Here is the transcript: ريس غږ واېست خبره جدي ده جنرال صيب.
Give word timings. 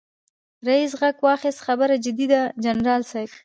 ريس 0.67 0.91
غږ 0.99 1.17
واېست 1.25 1.59
خبره 1.65 1.95
جدي 2.05 2.25
ده 2.31 2.41
جنرال 2.63 3.01
صيب. 3.11 3.29